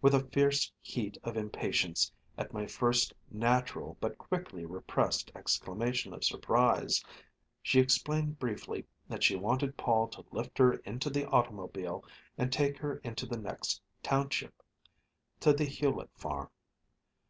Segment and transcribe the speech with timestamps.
[0.00, 6.24] With a fierce heat of impatience at my first natural but quickly repressed exclamation of
[6.24, 7.04] surprise
[7.62, 12.06] she explained briefly that she wanted Paul to lift her into the automobile
[12.38, 14.62] and take her into the next township
[15.40, 16.48] to the Hulett farm.